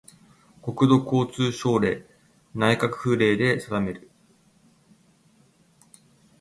[0.63, 2.03] 国土交通省令・
[2.55, 4.09] 内閣府令で定める